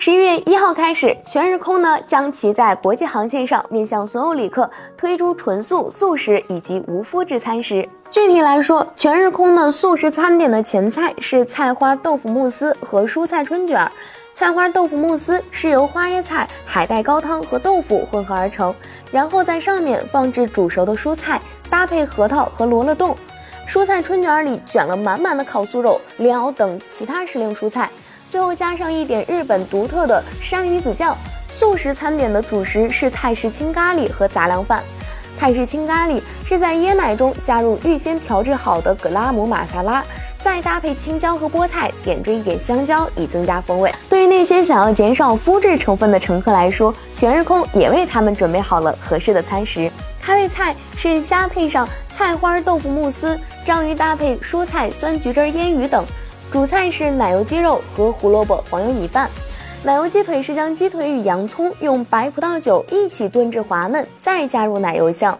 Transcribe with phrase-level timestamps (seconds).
[0.00, 7.86] 十一月一号开始，全日空呢将其在国际航线上面向所有旅客推出纯素、素食以及无麸质餐食。
[8.08, 13.90] 具体来说，全日空的素食餐点的前菜是菜花豆腐慕斯和蔬菜春卷。
[14.32, 18.72] 菜花豆腐慕斯是由花椰菜、海带高汤和豆腐混合而成，
[19.10, 23.16] 然后在上面放置煮熟的蔬菜，搭配核桃和罗勒冻。
[23.66, 27.90] 蔬菜春卷里卷了满满的烤素肉、莲藕等其他时令蔬菜。
[28.30, 31.16] 最后加上一点日本独特的山鱼子酱。
[31.48, 34.82] 素食餐点的主食是泰式青咖喱和杂粮饭。
[35.36, 40.04] 泰式青咖喱是在椰奶中加入预先调制好的格拉姆玛萨拉，
[40.40, 43.92] 再搭配青椒和菠菜，点缀一点香蕉以增加风味。
[44.08, 49.90] 对于那些想要减少麸质成分的乘客来说，全日空也为他们准备好了合适的餐食。
[50.20, 56.04] 开胃菜是虾配上菜花豆腐慕斯，章鱼搭配蔬菜酸橘汁腌鱼等。
[56.50, 59.28] 主菜是奶油鸡肉和胡萝卜黄油米饭。
[59.84, 65.38] 奶油鸡腿是将鸡腿与洋葱用白葡萄酒一起炖至滑嫩，再加入奶油酱。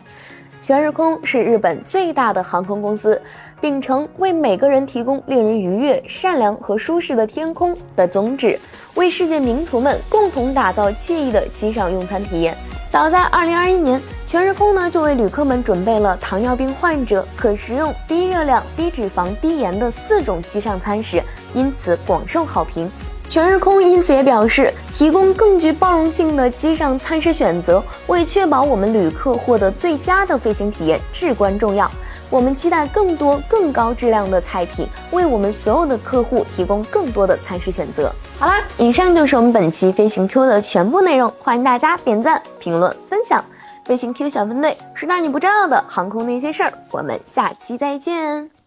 [0.61, 3.21] 全日空是日本最大的航空公司，
[3.59, 8.61] 秉承为每个人提供令人愉悦、善良和舒适的天空的宗旨，
[8.95, 12.55] 为世界名厨们共同打造惬意的机上用餐体验。
[12.91, 21.23] 早在2021年，全日空呢就为旅客们准备了糖尿病患者可食用低热量、低脂肪、低盐的四种机上餐食，
[21.53, 22.91] 因此广受好评。
[23.29, 31.91] 全日空因此也表示，提供更具包容性的机上餐食选择，为确保我们旅客获得最佳的飞行体验至关重要。
[32.31, 38.13] 我们期待更多更高质量的菜品，为我们所有的客户提供更多的餐食选择。
[38.39, 43.45] 好啦，以上就是我们本期飞行 Q 的全部内容，欢迎大家点赞、评论、分享。
[43.85, 48.51] 飞行 Q 小分队，说点你不知道的航空那些事儿，我们下期再见。